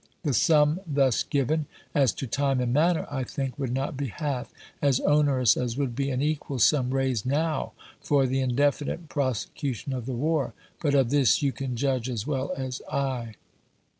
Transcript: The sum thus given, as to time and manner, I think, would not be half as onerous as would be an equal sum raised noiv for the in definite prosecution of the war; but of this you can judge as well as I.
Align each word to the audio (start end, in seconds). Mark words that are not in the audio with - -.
The 0.23 0.33
sum 0.33 0.79
thus 0.87 1.21
given, 1.21 1.67
as 1.93 2.11
to 2.13 2.25
time 2.25 2.59
and 2.59 2.73
manner, 2.73 3.05
I 3.11 3.23
think, 3.23 3.59
would 3.59 3.71
not 3.71 3.95
be 3.95 4.07
half 4.07 4.51
as 4.81 4.99
onerous 4.99 5.55
as 5.55 5.77
would 5.77 5.95
be 5.95 6.09
an 6.09 6.23
equal 6.23 6.57
sum 6.57 6.89
raised 6.89 7.23
noiv 7.25 7.73
for 7.99 8.25
the 8.25 8.39
in 8.39 8.55
definite 8.55 9.09
prosecution 9.09 9.93
of 9.93 10.07
the 10.07 10.15
war; 10.15 10.53
but 10.81 10.95
of 10.95 11.11
this 11.11 11.43
you 11.43 11.51
can 11.51 11.75
judge 11.75 12.09
as 12.09 12.25
well 12.25 12.51
as 12.57 12.81
I. 12.91 13.35